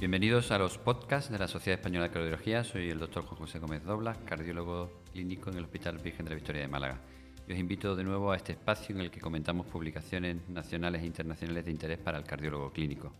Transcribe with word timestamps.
Bienvenidos 0.00 0.50
a 0.50 0.58
los 0.58 0.76
podcasts 0.76 1.30
de 1.30 1.38
la 1.38 1.46
Sociedad 1.46 1.78
Española 1.78 2.08
de 2.08 2.12
Cardiología. 2.12 2.64
Soy 2.64 2.90
el 2.90 2.98
doctor 2.98 3.24
Juan 3.24 3.38
José 3.38 3.60
Gómez 3.60 3.84
Doblas, 3.84 4.18
cardiólogo 4.26 4.90
clínico 5.12 5.50
en 5.50 5.58
el 5.58 5.64
Hospital 5.64 5.98
Virgen 5.98 6.24
de 6.24 6.30
la 6.30 6.34
Victoria 6.34 6.62
de 6.62 6.68
Málaga. 6.68 6.98
Y 7.46 7.52
os 7.52 7.58
invito 7.58 7.94
de 7.94 8.02
nuevo 8.02 8.32
a 8.32 8.36
este 8.36 8.52
espacio 8.52 8.94
en 8.94 9.00
el 9.02 9.10
que 9.10 9.20
comentamos 9.20 9.66
publicaciones 9.66 10.36
nacionales 10.48 11.02
e 11.02 11.06
internacionales 11.06 11.64
de 11.64 11.70
interés 11.70 11.98
para 11.98 12.18
el 12.18 12.24
cardiólogo 12.24 12.72
clínico. 12.72 13.12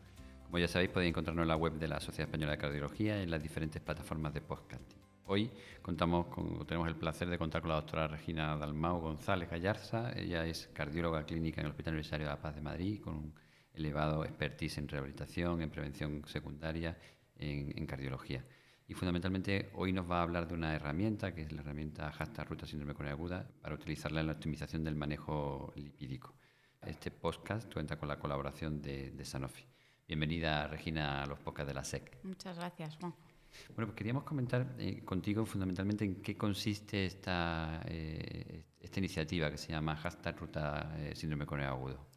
Como 0.47 0.59
ya 0.59 0.67
sabéis, 0.67 0.91
podéis 0.91 1.11
encontrarnos 1.11 1.45
en 1.45 1.49
la 1.49 1.57
web 1.57 1.75
de 1.75 1.89
la 1.89 2.01
Sociedad 2.01 2.29
Española 2.29 2.53
de 2.53 2.59
Cardiología 2.59 3.21
y 3.21 3.23
en 3.23 3.31
las 3.31 3.43
diferentes 3.43 3.81
plataformas 3.81 4.35
de 4.35 4.41
podcast. 4.41 4.93
Hoy 5.27 5.51
contamos 5.81 6.27
con, 6.27 6.67
tenemos 6.67 6.89
el 6.89 6.97
placer 6.97 7.31
de 7.31 7.39
contar 7.39 7.63
con 7.63 7.71
la 7.71 7.77
doctora 7.77 8.09
Regina 8.09 8.57
Dalmau 8.57 9.01
González 9.01 9.49
Gallarza. 9.49 10.13
Ella 10.13 10.45
es 10.45 10.69
cardióloga 10.75 11.25
clínica 11.25 11.61
en 11.61 11.67
el 11.67 11.71
Hospital 11.71 11.95
Universitario 11.95 12.27
de 12.27 12.33
la 12.33 12.43
Paz 12.43 12.57
de 12.57 12.61
Madrid, 12.61 13.01
con 13.01 13.15
un 13.15 13.44
elevado 13.75 14.25
expertise 14.25 14.79
en 14.79 14.89
rehabilitación, 14.89 15.61
en 15.61 15.71
prevención 15.71 16.23
secundaria, 16.27 16.97
en, 17.37 17.87
cardiología. 17.87 18.45
Y 18.87 18.95
fundamentalmente 18.95 19.71
hoy 19.75 19.93
nos 19.93 20.11
va 20.11 20.21
a 20.21 20.23
hablar 20.23 20.47
de 20.47 20.55
una 20.55 20.75
herramienta, 20.75 21.35
que 21.35 21.43
es 21.43 21.53
la 21.53 21.63
herramienta 21.63 22.11
hashtag 22.13 22.49
ruta 22.49 22.67
síndrome 22.67 22.95
coronaria 22.95 23.15
aguda, 23.15 23.51
para 23.61 23.75
utilizarla 23.75 24.21
en 24.21 24.27
la 24.29 24.35
optimización 24.35 24.85
del 24.85 24.95
manejo 24.95 25.73
lipídico. 25.77 26.35
Este 26.83 27.11
podcast 27.11 27.73
cuenta 27.73 27.99
con 27.99 28.09
la 28.09 28.19
colaboración 28.19 28.81
de, 28.83 29.11
de 29.11 29.25
Sanofi. 29.25 29.65
Bienvenida, 30.07 30.67
Regina, 30.67 31.23
a 31.23 31.27
los 31.27 31.39
podcasts 31.39 31.69
de 31.69 31.75
la 31.75 31.85
SEC. 31.85 32.19
Muchas 32.25 32.59
gracias, 32.59 32.97
Juan. 32.97 33.15
Bueno, 33.75 33.87
pues 33.87 33.97
queríamos 33.97 34.25
comentar 34.25 34.75
eh, 34.79 35.03
contigo 35.05 35.47
fundamentalmente 35.47 36.05
en 36.05 36.17
qué 36.23 36.37
consiste 36.37 37.07
esta, 37.07 37.83
eh, 37.87 38.65
esta 38.81 38.99
iniciativa 38.99 39.51
que 39.51 39.59
se 39.59 39.73
llama 39.73 39.97
Hashtag 39.97 40.39
Ruta 40.39 40.95
eh, 40.99 41.15
Síndrome 41.15 41.47
Coronario 41.47 41.75
Agudo. 41.75 42.14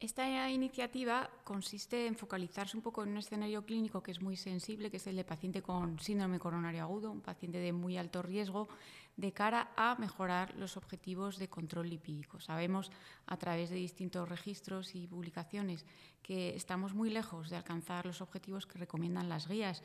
Esta 0.00 0.48
iniciativa 0.48 1.28
consiste 1.42 2.06
en 2.06 2.14
focalizarse 2.14 2.76
un 2.76 2.84
poco 2.84 3.02
en 3.02 3.08
un 3.08 3.16
escenario 3.16 3.66
clínico 3.66 4.00
que 4.00 4.12
es 4.12 4.22
muy 4.22 4.36
sensible, 4.36 4.92
que 4.92 4.98
es 4.98 5.06
el 5.08 5.16
de 5.16 5.24
paciente 5.24 5.60
con 5.60 5.98
síndrome 5.98 6.38
coronario 6.38 6.82
agudo, 6.82 7.10
un 7.10 7.20
paciente 7.20 7.58
de 7.58 7.72
muy 7.72 7.96
alto 7.98 8.22
riesgo, 8.22 8.68
de 9.16 9.32
cara 9.32 9.72
a 9.76 9.96
mejorar 9.96 10.54
los 10.54 10.76
objetivos 10.76 11.36
de 11.36 11.48
control 11.48 11.90
lipídico. 11.90 12.38
Sabemos 12.38 12.92
a 13.26 13.36
través 13.38 13.70
de 13.70 13.76
distintos 13.76 14.28
registros 14.28 14.94
y 14.94 15.08
publicaciones 15.08 15.84
que 16.22 16.54
estamos 16.54 16.94
muy 16.94 17.10
lejos 17.10 17.50
de 17.50 17.56
alcanzar 17.56 18.06
los 18.06 18.20
objetivos 18.20 18.68
que 18.68 18.78
recomiendan 18.78 19.28
las 19.28 19.48
guías 19.48 19.82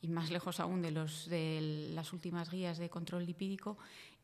y 0.00 0.08
más 0.08 0.30
lejos 0.30 0.58
aún 0.58 0.82
de, 0.82 0.90
los, 0.90 1.28
de 1.30 1.90
las 1.94 2.12
últimas 2.12 2.50
guías 2.50 2.76
de 2.76 2.90
control 2.90 3.24
lipídico. 3.24 3.78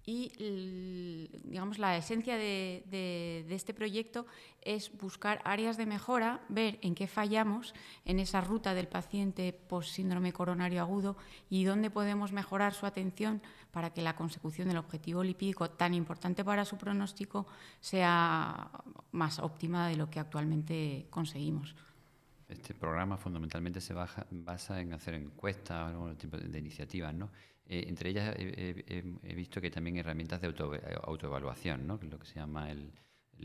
Y 0.07 1.29
digamos, 1.45 1.79
la 1.79 1.97
esencia 1.97 2.37
de, 2.37 3.45
este 3.51 3.75
proyecto 3.75 4.27
es 4.63 4.97
buscar 4.99 5.41
áreas 5.45 5.77
de 5.77 5.87
mejora, 5.87 6.41
ver 6.49 6.79
en 6.83 6.95
qué 6.95 7.07
fallamos 7.07 7.75
en 8.05 8.19
esa 8.19 8.41
ruta 8.41 8.75
del 8.75 8.89
paciente 8.89 9.53
post 9.53 9.91
síndrome 9.91 10.33
coronario 10.33 10.81
agudo 10.81 11.17
y 11.49 11.65
dónde 11.65 11.91
podemos 11.91 12.33
mejorar 12.33 12.75
su 12.75 12.87
atención 12.87 13.43
para 13.71 13.91
que 13.91 14.03
la 14.03 14.17
consecución 14.17 14.69
del 14.69 14.79
objetivo 14.79 15.23
lipídico 15.23 15.71
tan 15.71 15.95
importante 15.95 16.45
para 16.45 16.65
su 16.65 16.77
pronóstico 16.77 17.47
sea 17.81 18.71
más 19.13 19.39
óptima 19.39 19.89
de 19.89 19.97
lo 19.97 20.11
que 20.11 20.21
actualmente 20.21 21.07
conseguimos. 21.11 21.77
Este 22.51 22.75
programa 22.75 23.17
fundamentalmente 23.17 23.81
se 23.81 23.95
basa 23.95 24.81
en 24.81 24.93
hacer 24.93 25.15
encuestas, 25.15 25.89
algún 25.91 26.17
tipo 26.17 26.37
de, 26.37 26.59
iniciativas, 26.59 27.15
¿no? 27.15 27.31
Eh, 27.73 27.85
entre 27.87 28.11
ellas 28.11 28.35
he, 28.37 29.35
visto 29.37 29.61
que 29.61 29.71
también 29.71 29.97
herramientas 29.97 30.41
de 30.41 30.49
autoevaluación, 31.05 31.87
¿no? 31.87 32.01
Que 32.01 32.07
es 32.07 32.13
lo 32.13 32.19
que 32.19 32.27
se 32.27 32.35
llama 32.35 32.67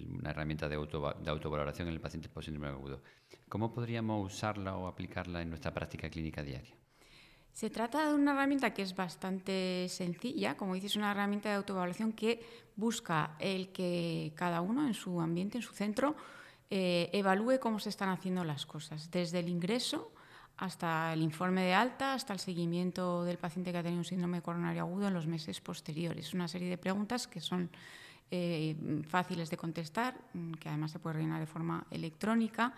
una 0.09 0.31
herramienta 0.31 0.67
de, 0.67 0.77
de 0.77 1.29
autovaloración 1.29 1.87
en 1.87 1.93
el 1.93 2.01
paciente 2.01 2.27
post-síndrome 2.27 2.69
agudo. 2.69 3.03
¿Cómo 3.47 3.71
podríamos 3.71 4.33
usarla 4.33 4.77
o 4.77 4.87
aplicarla 4.87 5.43
en 5.43 5.49
nuestra 5.49 5.71
práctica 5.71 6.09
clínica 6.09 6.41
diaria? 6.41 6.75
Se 7.53 7.69
trata 7.69 8.09
de 8.09 8.15
una 8.15 8.31
herramienta 8.31 8.73
que 8.73 8.81
es 8.81 8.95
bastante 8.95 9.85
sencilla, 9.89 10.57
como 10.57 10.73
dices, 10.73 10.95
una 10.95 11.11
herramienta 11.11 11.49
de 11.49 11.55
autoevaluación 11.55 12.11
que 12.11 12.43
busca 12.75 13.37
el 13.39 13.71
que 13.71 14.33
cada 14.35 14.61
uno 14.61 14.87
en 14.87 14.95
su 14.95 15.21
ambiente, 15.21 15.59
en 15.59 15.61
su 15.61 15.73
centro, 15.73 16.15
eh, 16.71 17.11
evalúe 17.13 17.59
cómo 17.59 17.79
se 17.79 17.89
están 17.89 18.09
haciendo 18.09 18.43
las 18.43 18.65
cosas, 18.65 19.11
desde 19.11 19.39
el 19.39 19.49
ingreso 19.49 20.14
hasta 20.57 21.13
el 21.13 21.21
informe 21.21 21.63
de 21.63 21.73
alta, 21.73 22.13
hasta 22.13 22.33
el 22.33 22.39
seguimiento 22.39 23.23
del 23.23 23.37
paciente 23.37 23.71
que 23.71 23.77
ha 23.77 23.83
tenido 23.83 23.99
un 23.99 24.05
síndrome 24.05 24.41
coronario 24.41 24.81
agudo 24.81 25.07
en 25.07 25.13
los 25.13 25.27
meses 25.27 25.59
posteriores. 25.61 26.33
Una 26.33 26.47
serie 26.47 26.69
de 26.69 26.77
preguntas 26.77 27.27
que 27.27 27.41
son 27.41 27.69
eh, 28.31 28.75
fáciles 29.07 29.49
de 29.49 29.57
contestar, 29.57 30.15
mm, 30.33 30.53
que 30.53 30.69
además 30.69 30.91
se 30.91 30.99
puede 30.99 31.17
rellenar 31.17 31.39
de 31.39 31.45
forma 31.45 31.85
electrónica 31.91 32.73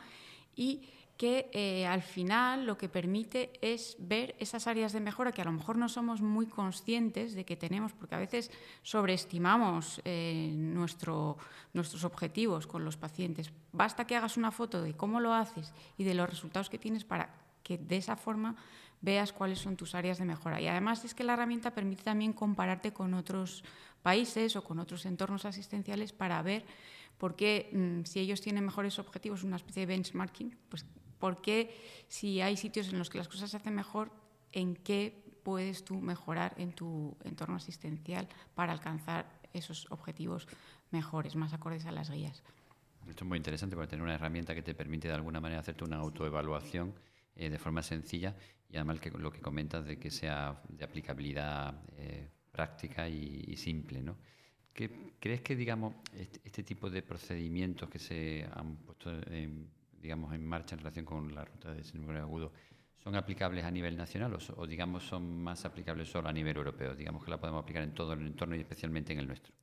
y 0.55 0.89
que 1.17 1.49
eh, 1.51 1.87
al 1.87 2.03
final 2.03 2.65
lo 2.65 2.77
que 2.77 2.89
permite 2.89 3.51
es 3.61 3.95
ver 3.99 4.35
esas 4.39 4.67
áreas 4.67 4.93
de 4.93 4.99
mejora 4.99 5.31
que 5.31 5.41
a 5.41 5.45
lo 5.45 5.51
mejor 5.51 5.75
no 5.77 5.89
somos 5.89 6.21
muy 6.21 6.45
conscientes 6.45 7.33
de 7.33 7.43
que 7.43 7.55
tenemos, 7.55 7.91
porque 7.93 8.13
a 8.13 8.19
veces 8.19 8.51
sobreestimamos 8.83 9.99
eh, 10.05 10.51
nuestro, 10.53 11.37
nuestros 11.73 12.03
objetivos 12.03 12.67
con 12.67 12.85
los 12.85 12.97
pacientes. 12.97 13.51
Basta 13.71 14.05
que 14.05 14.15
hagas 14.15 14.37
una 14.37 14.51
foto 14.51 14.81
de 14.81 14.93
cómo 14.93 15.19
lo 15.19 15.33
haces 15.33 15.73
y 15.97 16.03
de 16.03 16.13
los 16.13 16.29
resultados 16.29 16.69
que 16.69 16.77
tienes 16.77 17.03
para 17.03 17.46
que 17.63 17.77
de 17.77 17.97
esa 17.97 18.15
forma 18.15 18.55
veas 19.01 19.31
cuáles 19.33 19.59
son 19.59 19.75
tus 19.77 19.95
áreas 19.95 20.17
de 20.17 20.25
mejora. 20.25 20.59
Y 20.61 20.67
además 20.67 21.05
es 21.05 21.13
que 21.13 21.23
la 21.23 21.33
herramienta 21.33 21.71
permite 21.71 22.03
también 22.03 22.33
compararte 22.33 22.93
con 22.93 23.13
otros 23.13 23.63
países 24.01 24.55
o 24.55 24.63
con 24.63 24.79
otros 24.79 25.05
entornos 25.05 25.45
asistenciales 25.45 26.13
para 26.13 26.41
ver 26.41 26.65
por 27.17 27.35
qué, 27.35 27.69
mm, 27.73 28.05
si 28.05 28.19
ellos 28.19 28.41
tienen 28.41 28.65
mejores 28.65 28.99
objetivos, 28.99 29.43
una 29.43 29.57
especie 29.57 29.81
de 29.81 29.85
benchmarking, 29.87 30.57
pues 30.69 30.85
por 31.19 31.41
qué 31.41 31.75
si 32.07 32.41
hay 32.41 32.57
sitios 32.57 32.89
en 32.89 32.99
los 32.99 33.09
que 33.09 33.17
las 33.17 33.27
cosas 33.27 33.49
se 33.51 33.57
hacen 33.57 33.75
mejor, 33.75 34.11
en 34.51 34.75
qué 34.75 35.23
puedes 35.43 35.83
tú 35.83 35.99
mejorar 35.99 36.53
en 36.57 36.73
tu 36.73 37.17
entorno 37.23 37.55
asistencial 37.55 38.27
para 38.53 38.71
alcanzar 38.71 39.39
esos 39.53 39.89
objetivos 39.91 40.47
mejores, 40.91 41.35
más 41.35 41.53
acordes 41.53 41.85
a 41.85 41.91
las 41.91 42.09
guías. 42.11 42.43
Esto 43.07 43.23
es 43.23 43.27
muy 43.27 43.37
interesante 43.37 43.75
porque 43.75 43.89
tener 43.89 44.03
una 44.03 44.15
herramienta 44.15 44.53
que 44.53 44.61
te 44.61 44.75
permite 44.75 45.07
de 45.07 45.13
alguna 45.13 45.39
manera 45.39 45.61
hacerte 45.61 45.85
una 45.85 45.97
autoevaluación 45.97 46.93
eh, 47.37 47.49
de 47.49 47.59
forma 47.59 47.83
sencilla 47.83 48.35
y 48.69 48.75
además 48.75 48.99
que, 48.99 49.11
lo 49.11 49.31
que 49.31 49.39
comentas 49.41 49.85
de 49.85 49.97
que 49.97 50.11
sea 50.11 50.61
de 50.67 50.83
aplicabilidad 50.83 51.81
eh, 51.97 52.27
práctica 52.51 53.07
y, 53.07 53.55
simple. 53.55 54.01
¿no? 54.01 54.17
¿Crees 54.73 55.41
que 55.41 55.55
digamos 55.55 55.95
este, 56.15 56.41
este, 56.43 56.63
tipo 56.63 56.89
de 56.89 57.01
procedimientos 57.03 57.89
que 57.89 57.99
se 57.99 58.47
han 58.51 58.77
puesto 58.77 59.11
en, 59.31 59.69
digamos, 60.01 60.33
en 60.33 60.45
marcha 60.45 60.75
en 60.75 60.79
relación 60.79 61.05
con 61.05 61.33
la 61.33 61.45
ruta 61.45 61.73
de 61.73 61.83
síndrome 61.83 62.19
agudo 62.19 62.51
son 62.97 63.15
aplicables 63.15 63.63
a 63.63 63.71
nivel 63.71 63.95
nacional 63.95 64.33
o, 64.33 64.39
o, 64.61 64.67
digamos 64.67 65.03
son 65.03 65.41
más 65.41 65.63
aplicables 65.63 66.09
solo 66.09 66.27
a 66.27 66.33
nivel 66.33 66.57
europeo? 66.57 66.95
Digamos 66.95 67.23
que 67.23 67.31
la 67.31 67.39
podemos 67.39 67.61
aplicar 67.61 67.83
en 67.83 67.93
todo 67.93 68.13
el 68.13 68.25
entorno 68.25 68.55
y 68.55 68.59
especialmente 68.59 69.13
en 69.13 69.19
el 69.19 69.27
nuestro. 69.27 69.53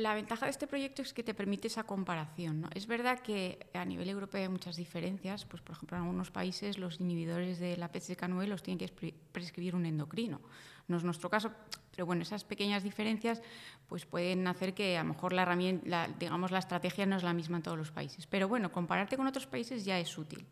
La 0.00 0.14
ventaja 0.14 0.46
de 0.46 0.50
este 0.50 0.66
proyecto 0.66 1.02
es 1.02 1.12
que 1.12 1.22
te 1.22 1.34
permite 1.34 1.68
esa 1.68 1.82
comparación. 1.82 2.62
¿no? 2.62 2.68
Es 2.74 2.86
verdad 2.86 3.20
que 3.20 3.66
a 3.74 3.84
nivel 3.84 4.08
europeo 4.08 4.40
hay 4.40 4.48
muchas 4.48 4.76
diferencias. 4.76 5.44
Pues, 5.44 5.60
por 5.60 5.76
ejemplo, 5.76 5.98
en 5.98 6.04
algunos 6.04 6.30
países 6.30 6.78
los 6.78 7.00
inhibidores 7.00 7.58
de 7.58 7.76
la 7.76 7.92
PCK9 7.92 8.46
los 8.46 8.62
tiene 8.62 8.78
que 8.78 9.14
prescribir 9.30 9.76
un 9.76 9.84
endocrino. 9.84 10.40
No 10.88 10.96
es 10.96 11.04
nuestro 11.04 11.28
caso, 11.28 11.52
pero 11.90 12.06
bueno, 12.06 12.22
esas 12.22 12.44
pequeñas 12.44 12.82
diferencias 12.82 13.42
pues, 13.88 14.06
pueden 14.06 14.46
hacer 14.48 14.72
que 14.72 14.96
a 14.96 15.02
lo 15.02 15.10
mejor 15.10 15.34
la, 15.34 15.42
herramienta, 15.42 16.08
digamos, 16.18 16.50
la 16.50 16.60
estrategia 16.60 17.04
no 17.04 17.16
es 17.16 17.22
la 17.22 17.34
misma 17.34 17.58
en 17.58 17.62
todos 17.62 17.76
los 17.76 17.90
países. 17.90 18.26
Pero 18.26 18.48
bueno, 18.48 18.72
compararte 18.72 19.18
con 19.18 19.26
otros 19.26 19.46
países 19.46 19.84
ya 19.84 19.98
es 19.98 20.16
útil. 20.16 20.46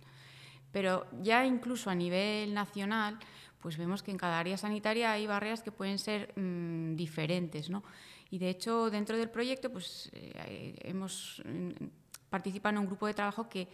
Pero 0.72 1.06
ya 1.22 1.46
incluso 1.46 1.88
a 1.88 1.94
nivel 1.94 2.52
nacional, 2.52 3.18
pues 3.60 3.78
vemos 3.78 4.02
que 4.02 4.10
en 4.10 4.18
cada 4.18 4.38
área 4.38 4.58
sanitaria 4.58 5.12
hay 5.12 5.26
barreras 5.26 5.62
que 5.62 5.72
pueden 5.72 5.98
ser 5.98 6.38
mm, 6.38 6.96
diferentes, 6.96 7.70
¿no? 7.70 7.82
Y 8.30 8.38
de 8.38 8.50
hecho, 8.50 8.90
dentro 8.90 9.16
del 9.16 9.30
proyecto, 9.30 9.70
pues 9.70 10.10
eh, 10.12 10.74
hemos 10.82 11.42
participado 12.28 12.74
en 12.74 12.80
un 12.80 12.86
grupo 12.86 13.06
de 13.06 13.14
trabajo 13.14 13.48
que 13.48 13.68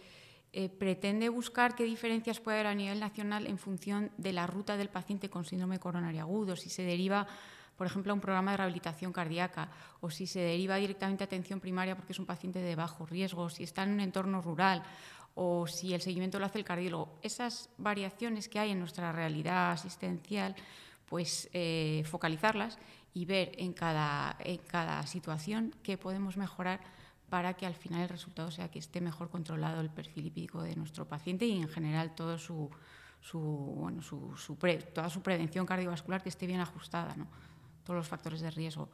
eh, 0.53 0.69
pretende 0.69 1.27
buscar 1.27 1.75
qué 1.75 1.83
diferencias 1.83 2.39
puede 2.39 2.57
haber 2.57 2.67
a 2.67 2.75
nivel 2.75 2.99
nacional 2.99 3.47
en 3.47 3.57
función 3.57 4.11
de 4.17 4.31
la 4.31 4.47
ruta 4.47 4.77
del 4.77 4.89
paciente 4.89 5.29
con 5.29 5.43
síndrome 5.43 5.79
coronario 5.79 6.21
agudo, 6.21 6.55
si 6.55 6.69
se 6.69 6.83
deriva 6.83 7.27
por 7.75 7.87
ejemplo, 7.87 8.11
a 8.11 8.15
un 8.15 8.21
programa 8.21 8.51
de 8.51 8.57
rehabilitación 8.57 9.11
cardíaca, 9.11 9.69
o 9.99 10.09
si 10.09 10.27
se 10.27 10.39
deriva 10.39 10.77
directamente 10.77 11.23
a 11.23 11.27
atención 11.27 11.59
primaria 11.59 11.95
porque 11.95 12.13
es 12.13 12.19
un 12.19 12.25
paciente 12.25 12.59
de 12.59 12.75
bajo 12.75 13.05
riesgo, 13.05 13.49
si 13.49 13.63
está 13.63 13.83
en 13.83 13.91
un 13.91 13.99
entorno 13.99 14.41
rural, 14.41 14.83
o 15.35 15.67
si 15.67 15.93
el 15.93 16.01
seguimiento 16.01 16.39
lo 16.39 16.45
hace 16.45 16.59
el 16.59 16.65
cardiólogo. 16.65 17.19
Esas 17.21 17.69
variaciones 17.77 18.47
que 18.47 18.59
hay 18.59 18.71
en 18.71 18.79
nuestra 18.79 19.11
realidad 19.11 19.71
asistencial, 19.71 20.55
pues 21.05 21.49
eh, 21.51 22.03
focalizarlas 22.05 22.79
y 23.15 23.25
ver 23.25 23.53
en 23.57 23.73
cada, 23.73 24.35
en 24.39 24.57
cada 24.57 25.07
situación 25.07 25.73
qué 25.81 25.97
podemos 25.97 26.35
mejorar 26.35 26.81
para 27.29 27.53
que 27.53 27.65
al 27.65 27.73
final 27.73 28.01
el 28.01 28.09
resultado 28.09 28.51
sea 28.51 28.69
que 28.69 28.77
esté 28.77 28.99
mejor 28.99 29.29
controlado 29.29 29.79
el 29.79 29.89
perfil 29.89 30.25
lipídico 30.25 30.61
de 30.61 30.75
nuestro 30.75 31.07
paciente 31.07 31.45
y 31.45 31.61
en 31.61 31.69
general 31.69 32.13
todo 32.13 32.37
su, 32.37 32.69
su, 33.21 33.39
bueno, 33.39 34.01
su, 34.01 34.35
su 34.35 34.57
toda 34.93 35.09
su 35.09 35.21
prevención 35.21 35.65
cardiovascular 35.65 36.21
que 36.21 36.29
esté 36.29 36.45
bien 36.45 36.59
ajustada, 36.59 37.15
¿no? 37.15 37.27
todos 37.85 37.97
los 37.97 38.07
factores 38.07 38.41
de 38.41 38.51
riesgo. 38.51 38.89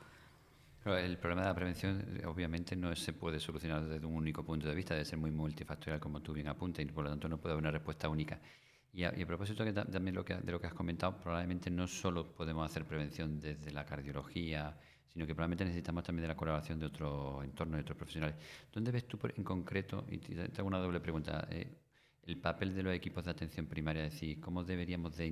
El 0.85 1.17
problema 1.17 1.41
de 1.41 1.47
la 1.47 1.55
prevención 1.55 2.21
obviamente 2.25 2.75
no 2.75 2.95
se 2.95 3.13
puede 3.13 3.39
solucionar 3.39 3.87
desde 3.87 4.05
un 4.05 4.15
único 4.15 4.43
punto 4.43 4.67
de 4.67 4.75
vista, 4.75 4.93
debe 4.93 5.05
ser 5.05 5.17
muy 5.17 5.31
multifactorial 5.31 5.99
como 5.99 6.21
tú 6.21 6.33
bien 6.33 6.47
apuntas 6.47 6.85
y 6.85 6.87
por 6.87 7.05
lo 7.05 7.09
tanto 7.09 7.27
no 7.27 7.37
puede 7.37 7.53
haber 7.53 7.63
una 7.63 7.71
respuesta 7.71 8.07
única. 8.07 8.39
Y 8.93 9.03
a, 9.03 9.11
propósito 9.25 9.63
también 9.73 10.15
lo 10.15 10.25
que, 10.25 10.35
de 10.35 10.51
lo 10.51 10.59
que 10.59 10.67
has 10.67 10.73
comentado, 10.73 11.17
probablemente 11.17 11.69
no 11.69 11.87
solo 11.87 12.33
podemos 12.33 12.69
hacer 12.69 12.85
prevención 12.85 13.39
desde 13.39 13.71
la 13.71 13.85
cardiología, 13.85 14.77
sino 15.07 15.25
que 15.25 15.33
probablemente 15.33 15.65
necesitamos 15.65 16.03
también 16.03 16.23
de 16.23 16.27
la 16.29 16.35
colaboración 16.35 16.79
de 16.79 16.85
otros 16.85 17.43
entornos, 17.43 17.77
de 17.77 17.81
otros 17.81 17.97
profesionales. 17.97 18.35
¿Dónde 18.71 18.91
ves 18.91 19.07
tú 19.07 19.19
en 19.35 19.43
concreto, 19.43 20.05
y 20.09 20.17
te, 20.17 20.41
hago 20.57 20.67
una 20.67 20.79
doble 20.79 20.99
pregunta, 20.99 21.47
eh, 21.49 21.79
el 22.23 22.37
papel 22.37 22.73
de 22.75 22.83
los 22.83 22.93
equipos 22.93 23.25
de 23.25 23.31
atención 23.31 23.65
primaria, 23.65 24.05
es 24.05 24.13
decir, 24.13 24.39
cómo 24.39 24.63
deberíamos 24.63 25.17
de 25.17 25.25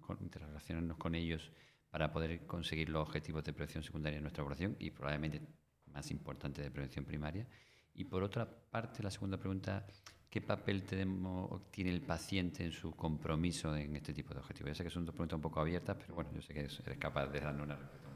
con, 0.00 0.18
interrelacionarnos 0.20 0.96
con 0.98 1.14
ellos 1.14 1.52
para 1.90 2.12
poder 2.12 2.46
conseguir 2.46 2.88
los 2.88 3.02
objetivos 3.02 3.42
de 3.44 3.52
prevención 3.52 3.82
secundaria 3.82 4.18
en 4.18 4.22
nuestra 4.22 4.44
población 4.44 4.76
y 4.78 4.90
probablemente 4.90 5.42
más 5.86 6.10
importante 6.10 6.62
de 6.62 6.70
prevención 6.70 7.04
primaria? 7.04 7.46
Y 7.94 8.04
por 8.04 8.22
otra 8.22 8.48
parte, 8.48 9.02
la 9.02 9.10
segunda 9.10 9.36
pregunta, 9.36 9.86
¿qué 10.30 10.40
papel 10.40 10.84
tenemos, 10.84 11.60
tiene 11.72 11.90
el 11.90 12.00
paciente 12.00 12.64
en 12.64 12.70
su 12.70 12.92
compromiso 12.92 13.74
en 13.74 13.96
este 13.96 14.14
tipo 14.14 14.32
de 14.32 14.40
objetivos? 14.40 14.70
Ya 14.70 14.74
sé 14.76 14.84
que 14.84 14.90
son 14.90 15.04
dos 15.04 15.12
preguntas 15.12 15.36
un 15.36 15.42
poco 15.42 15.60
abiertas, 15.60 15.96
pero 16.00 16.14
bueno, 16.14 16.30
yo 16.32 16.40
sé 16.40 16.54
que 16.54 16.60
eres 16.60 16.80
capaz 16.98 17.26
de 17.26 17.40
darnos 17.40 17.64
una 17.66 17.76
respuesta. 17.76 18.08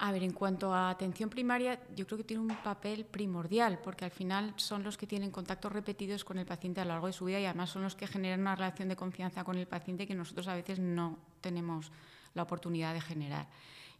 A 0.00 0.12
ver, 0.12 0.22
en 0.22 0.32
cuanto 0.32 0.72
a 0.72 0.90
atención 0.90 1.28
primaria, 1.28 1.80
yo 1.96 2.06
creo 2.06 2.18
que 2.18 2.24
tiene 2.24 2.40
un 2.40 2.56
papel 2.62 3.04
primordial, 3.04 3.80
porque 3.82 4.04
al 4.04 4.12
final 4.12 4.52
son 4.56 4.84
los 4.84 4.96
que 4.96 5.08
tienen 5.08 5.32
contactos 5.32 5.72
repetidos 5.72 6.24
con 6.24 6.38
el 6.38 6.46
paciente 6.46 6.80
a 6.80 6.84
lo 6.84 6.90
largo 6.90 7.08
de 7.08 7.12
su 7.12 7.24
vida 7.24 7.40
y 7.40 7.46
además 7.46 7.70
son 7.70 7.82
los 7.82 7.96
que 7.96 8.06
generan 8.06 8.40
una 8.40 8.54
relación 8.54 8.88
de 8.88 8.94
confianza 8.94 9.42
con 9.42 9.58
el 9.58 9.66
paciente 9.66 10.06
que 10.06 10.14
nosotros 10.14 10.46
a 10.46 10.54
veces 10.54 10.78
no 10.78 11.18
tenemos 11.40 11.90
la 12.34 12.44
oportunidad 12.44 12.94
de 12.94 13.00
generar. 13.00 13.48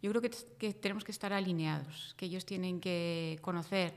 Yo 0.01 0.09
creo 0.11 0.21
que, 0.21 0.31
que 0.57 0.73
tenemos 0.73 1.03
que 1.03 1.11
estar 1.11 1.33
alineados, 1.33 2.13
que 2.15 2.27
ellos 2.27 2.45
tienen 2.45 2.79
que 2.79 3.37
conocer 3.41 3.93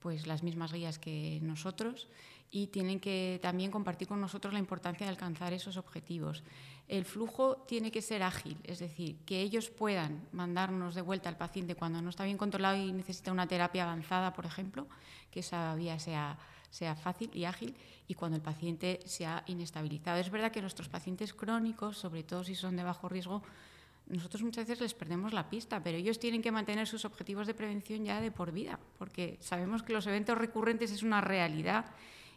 pues, 0.00 0.26
las 0.26 0.42
mismas 0.42 0.72
guías 0.72 0.98
que 0.98 1.38
nosotros 1.40 2.08
y 2.54 2.68
tienen 2.68 3.00
que 3.00 3.40
también 3.42 3.72
compartir 3.72 4.06
con 4.06 4.20
nosotros 4.20 4.52
la 4.52 4.60
importancia 4.60 5.04
de 5.04 5.10
alcanzar 5.10 5.52
esos 5.52 5.76
objetivos. 5.76 6.44
El 6.86 7.04
flujo 7.04 7.56
tiene 7.66 7.90
que 7.90 8.00
ser 8.00 8.22
ágil, 8.22 8.56
es 8.62 8.78
decir, 8.78 9.16
que 9.26 9.40
ellos 9.40 9.70
puedan 9.70 10.28
mandarnos 10.30 10.94
de 10.94 11.02
vuelta 11.02 11.28
al 11.28 11.36
paciente 11.36 11.74
cuando 11.74 12.00
no 12.00 12.10
está 12.10 12.22
bien 12.22 12.38
controlado 12.38 12.76
y 12.76 12.92
necesita 12.92 13.32
una 13.32 13.48
terapia 13.48 13.82
avanzada, 13.82 14.32
por 14.32 14.46
ejemplo, 14.46 14.86
que 15.32 15.40
esa 15.40 15.74
vía 15.74 15.98
sea, 15.98 16.38
sea 16.70 16.94
fácil 16.94 17.28
y 17.34 17.44
ágil, 17.44 17.74
y 18.06 18.14
cuando 18.14 18.36
el 18.36 18.42
paciente 18.42 19.00
se 19.04 19.26
ha 19.26 19.42
inestabilizado. 19.48 20.20
Es 20.20 20.30
verdad 20.30 20.52
que 20.52 20.60
nuestros 20.60 20.88
pacientes 20.88 21.34
crónicos, 21.34 21.98
sobre 21.98 22.22
todo 22.22 22.44
si 22.44 22.54
son 22.54 22.76
de 22.76 22.84
bajo 22.84 23.08
riesgo, 23.08 23.42
nosotros 24.06 24.42
muchas 24.42 24.68
veces 24.68 24.80
les 24.80 24.94
perdemos 24.94 25.32
la 25.32 25.50
pista, 25.50 25.82
pero 25.82 25.98
ellos 25.98 26.20
tienen 26.20 26.40
que 26.40 26.52
mantener 26.52 26.86
sus 26.86 27.04
objetivos 27.04 27.48
de 27.48 27.54
prevención 27.54 28.04
ya 28.04 28.20
de 28.20 28.30
por 28.30 28.52
vida, 28.52 28.78
porque 28.96 29.38
sabemos 29.40 29.82
que 29.82 29.92
los 29.92 30.06
eventos 30.06 30.38
recurrentes 30.38 30.92
es 30.92 31.02
una 31.02 31.20
realidad 31.20 31.86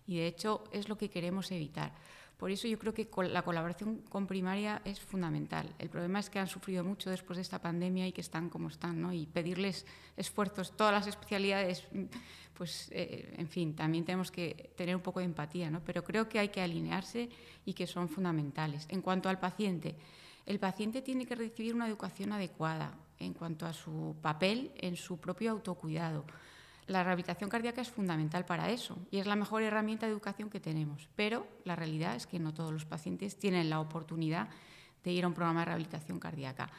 y 0.07 0.18
de 0.18 0.27
hecho 0.27 0.63
es 0.71 0.89
lo 0.89 0.98
que 0.98 1.09
queremos 1.09 1.51
evitar. 1.51 1.94
Por 2.38 2.51
eso 2.51 2.68
yo 2.68 2.77
creo 2.77 2.94
que 2.94 3.09
la 3.30 3.42
colaboración 3.42 4.04
con 4.09 4.27
primaria 4.27 4.81
es 4.86 5.00
fundamental. 5.00 5.74
El 5.80 5.89
problema 5.89 6.19
es 6.19 6.30
que 6.30 6.38
han 6.38 6.48
sufrido 6.48 6.83
mucho 6.83 7.09
después 7.09 7.38
de 7.38 7.42
esta 7.42 7.59
pandemia 7.59 8.07
y 8.07 8.12
que 8.12 8.21
están 8.21 8.50
como 8.50 8.68
están, 8.68 9.01
¿no? 9.01 9.12
Y 9.12 9.25
pedirles 9.25 9.88
esfuerzos, 10.15 10.77
todas 10.77 10.94
las 10.94 11.07
especialidades, 11.07 11.83
pues, 12.54 12.89
eh, 12.92 13.33
en 13.38 13.48
fin, 13.48 13.75
también 13.75 14.06
tenemos 14.06 14.30
que 14.30 14.71
tener 14.77 14.95
un 14.95 15.01
poco 15.01 15.19
de 15.19 15.25
empatía, 15.25 15.71
¿no? 15.71 15.81
Pero 15.83 16.04
creo 16.04 16.30
que 16.30 16.38
hay 16.38 16.50
que 16.50 16.62
alinearse 16.62 17.27
y 17.65 17.74
que 17.74 17.88
son 17.88 18.07
fundamentales. 18.07 18.86
En 18.89 19.01
cuanto 19.01 19.30
al 19.30 19.39
paciente, 19.39 19.95
el 20.45 20.59
paciente 20.59 21.01
tiene 21.01 21.25
que 21.25 21.36
recibir 21.36 21.74
una 21.74 21.88
educación 21.88 22.33
adecuada 22.33 22.94
en 23.18 23.33
cuanto 23.33 23.65
a 23.65 23.74
su 23.74 24.15
papel 24.21 24.71
en 24.77 24.95
su 24.95 25.18
propio 25.18 25.51
autocuidado 25.51 26.24
la 26.88 27.04
rehabilitación 27.04 27.50
cardíaca 27.50 27.81
es 27.81 27.89
fundamental 27.89 28.45
para 28.45 28.72
eso 28.72 28.98
y 29.12 29.19
es 29.19 29.28
la 29.28 29.36
mejor 29.36 29.62
herramienta 29.62 30.06
de 30.06 30.13
educación 30.13 30.50
que 30.50 30.60
tenemos, 30.60 31.10
pero 31.16 31.45
la 31.66 31.75
realidad 31.75 32.16
es 32.16 32.25
que 32.28 32.39
no 32.39 32.54
todos 32.54 32.72
los 32.72 32.86
pacientes 32.86 33.38
tienen 33.38 33.69
la 33.69 33.80
oportunidad 33.80 34.50
de 35.04 35.12
ir 35.12 35.25
a 35.25 35.28
un 35.28 35.34
programa 35.34 35.62
de 35.62 35.66
rehabilitación 35.66 36.19
cardíaca. 36.19 36.69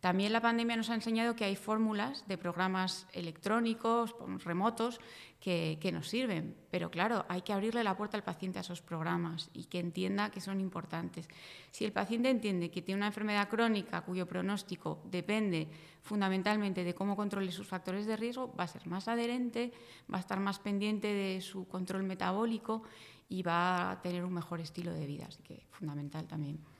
También 0.00 0.32
la 0.32 0.40
pandemia 0.40 0.76
nos 0.76 0.90
ha 0.90 0.94
enseñado 0.94 1.34
que 1.34 1.44
hay 1.44 1.56
fórmulas 1.56 2.26
de 2.28 2.38
programas 2.38 3.06
electrónicos, 3.12 4.14
remotos, 4.44 5.00
que, 5.40 5.90
nos 5.92 6.08
sirven. 6.08 6.54
Pero 6.70 6.90
claro, 6.90 7.24
hay 7.28 7.42
que 7.42 7.52
abrirle 7.52 7.82
la 7.82 7.96
puerta 7.96 8.16
al 8.16 8.24
paciente 8.24 8.58
a 8.58 8.62
esos 8.62 8.82
programas 8.82 9.50
y 9.54 9.64
que 9.64 9.78
entienda 9.78 10.30
que 10.30 10.40
son 10.40 10.60
importantes. 10.60 11.28
Si 11.70 11.84
el 11.84 11.92
paciente 11.92 12.30
entiende 12.30 12.70
que 12.70 12.82
tiene 12.82 12.98
una 12.98 13.06
enfermedad 13.06 13.48
crónica 13.48 14.02
cuyo 14.02 14.26
pronóstico 14.26 15.02
depende 15.04 15.68
fundamentalmente 16.02 16.84
de 16.84 16.94
cómo 16.94 17.16
controle 17.16 17.50
sus 17.50 17.66
factores 17.66 18.06
de 18.06 18.16
riesgo, 18.16 18.54
va 18.54 18.64
a 18.64 18.68
ser 18.68 18.86
más 18.86 19.08
adherente, 19.08 19.72
va 20.12 20.18
a 20.18 20.20
estar 20.20 20.38
más 20.40 20.58
pendiente 20.58 21.08
de 21.08 21.40
su 21.40 21.66
control 21.66 22.02
metabólico 22.02 22.82
y 23.28 23.42
va 23.42 23.90
a 23.90 24.02
tener 24.02 24.24
un 24.24 24.32
mejor 24.32 24.60
estilo 24.60 24.92
de 24.92 25.06
vida. 25.06 25.26
Así 25.28 25.42
que 25.42 25.66
fundamental 25.70 26.26
también. 26.26 26.77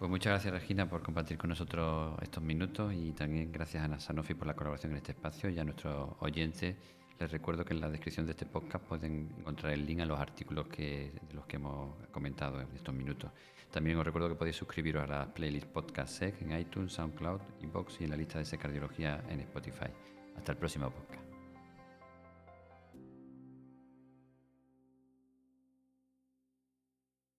Pues 0.00 0.08
muchas 0.08 0.30
gracias 0.30 0.54
Regina 0.54 0.88
por 0.88 1.02
compartir 1.02 1.36
con 1.36 1.50
nosotros 1.50 2.18
estos 2.22 2.42
minutos 2.42 2.94
y 2.94 3.12
también 3.12 3.52
gracias 3.52 3.82
a 3.82 3.84
Ana 3.84 4.00
Sanofi 4.00 4.32
por 4.32 4.46
la 4.46 4.54
colaboración 4.54 4.92
en 4.92 4.96
este 4.96 5.12
espacio 5.12 5.50
y 5.50 5.58
a 5.58 5.64
nuestros 5.64 6.12
oyentes. 6.20 6.74
Les 7.18 7.30
recuerdo 7.30 7.66
que 7.66 7.74
en 7.74 7.82
la 7.82 7.90
descripción 7.90 8.24
de 8.24 8.32
este 8.32 8.46
podcast 8.46 8.82
pueden 8.82 9.28
encontrar 9.38 9.74
el 9.74 9.84
link 9.84 10.00
a 10.00 10.06
los 10.06 10.18
artículos 10.18 10.68
que, 10.68 11.12
de 11.28 11.34
los 11.34 11.44
que 11.44 11.56
hemos 11.56 11.94
comentado 12.12 12.62
en 12.62 12.68
estos 12.74 12.94
minutos. 12.94 13.30
También 13.70 13.98
os 13.98 14.04
recuerdo 14.06 14.30
que 14.30 14.36
podéis 14.36 14.56
suscribiros 14.56 15.04
a 15.04 15.06
la 15.06 15.34
playlist 15.34 15.66
Podcast 15.66 16.14
SEC 16.14 16.40
en 16.40 16.58
iTunes, 16.58 16.94
SoundCloud, 16.94 17.42
Inbox 17.60 18.00
y 18.00 18.04
en 18.04 18.10
la 18.10 18.16
lista 18.16 18.38
de 18.38 18.56
Cardiología 18.56 19.22
en 19.28 19.40
Spotify. 19.40 19.90
Hasta 20.34 20.52
el 20.52 20.56
próximo 20.56 20.90
podcast. 20.90 21.29